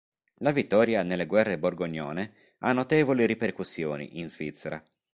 La 0.37 0.49
vittoria 0.49 1.03
nelle 1.03 1.27
guerre 1.27 1.59
borgognone 1.59 2.33
ha 2.61 2.71
notevoli 2.73 3.27
ripercussioni 3.27 4.17
in 4.19 4.31
Svizzera. 4.31 4.83